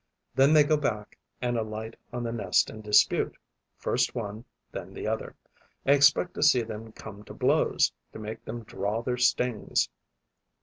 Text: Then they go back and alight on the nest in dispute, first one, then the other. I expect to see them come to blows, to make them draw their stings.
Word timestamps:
Then 0.33 0.51
they 0.53 0.63
go 0.63 0.77
back 0.77 1.19
and 1.43 1.59
alight 1.59 1.95
on 2.11 2.23
the 2.23 2.31
nest 2.31 2.71
in 2.71 2.81
dispute, 2.81 3.35
first 3.77 4.15
one, 4.15 4.45
then 4.71 4.95
the 4.95 5.05
other. 5.05 5.35
I 5.85 5.91
expect 5.91 6.33
to 6.33 6.41
see 6.41 6.63
them 6.63 6.91
come 6.91 7.21
to 7.25 7.35
blows, 7.35 7.93
to 8.11 8.17
make 8.17 8.43
them 8.43 8.63
draw 8.63 9.03
their 9.03 9.17
stings. 9.17 9.89